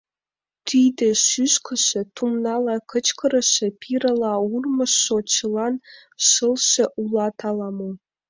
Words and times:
Тиде 0.67 1.07
шӱшкышӧ, 1.27 2.01
тумнала 2.15 2.75
кычкырыше, 2.91 3.67
пирыла 3.81 4.33
урмыжшо— 4.53 5.17
чылан 5.33 5.73
шылше 6.27 6.83
улыт 7.01 7.37
ала-мо? 7.49 7.89